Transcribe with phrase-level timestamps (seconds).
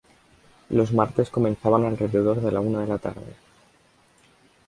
[0.71, 3.35] Los martes comenzaban alrededor de la una de la tarde.